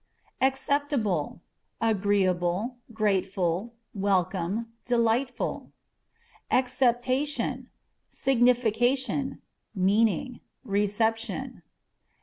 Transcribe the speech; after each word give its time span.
Acceptable 0.41 1.41
â€" 1.79 1.91
agreeable, 1.91 2.77
grateful, 2.91 3.75
welcome, 3.93 4.73
delightful. 4.83 5.71
Acceptation 6.49 7.67
â€" 7.69 8.15
signification, 8.15 9.43
meaning; 9.75 10.39
reception. 10.63 11.61